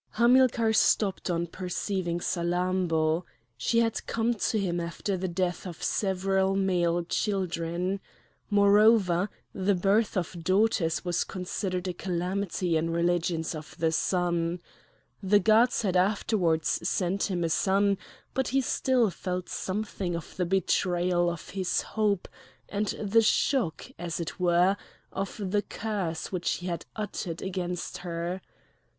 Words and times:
Hamilcar 0.13 0.73
stopped 0.73 1.29
on 1.29 1.45
perceiving 1.45 2.19
Salammbô. 2.21 3.21
She 3.55 3.81
had 3.81 4.03
come 4.07 4.33
to 4.33 4.57
him 4.57 4.79
after 4.79 5.15
the 5.15 5.27
death 5.27 5.67
of 5.67 5.83
several 5.83 6.55
male 6.55 7.03
children. 7.03 7.99
Moreover, 8.49 9.29
the 9.53 9.75
birth 9.75 10.17
of 10.17 10.43
daughters 10.43 11.05
was 11.05 11.23
considered 11.23 11.87
a 11.87 11.93
calamity 11.93 12.77
in 12.77 12.87
the 12.87 12.91
religions 12.93 13.53
of 13.53 13.77
the 13.77 13.91
Sun. 13.91 14.59
The 15.21 15.37
gods 15.37 15.83
had 15.83 15.95
afterwards 15.95 16.79
sent 16.89 17.29
him 17.29 17.43
a 17.43 17.49
son; 17.49 17.99
but 18.33 18.47
he 18.47 18.61
still 18.61 19.11
felt 19.11 19.49
something 19.49 20.15
of 20.15 20.35
the 20.35 20.47
betrayal 20.47 21.29
of 21.29 21.49
his 21.49 21.81
hope, 21.83 22.27
and 22.69 22.87
the 22.87 23.21
shock, 23.21 23.91
as 23.99 24.19
it 24.19 24.39
were, 24.39 24.77
of 25.11 25.39
the 25.51 25.61
curse 25.61 26.31
which 26.31 26.53
he 26.53 26.65
had 26.65 26.87
uttered 26.95 27.43
against 27.43 27.99
her. 27.99 28.41